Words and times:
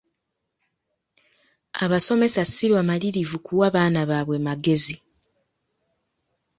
Abasomesa 1.83 2.41
si 2.53 2.65
bamalirirvu 2.73 3.37
kuwa 3.45 3.67
baana 3.75 4.01
baabwe 4.09 4.37
magezi. 4.47 4.95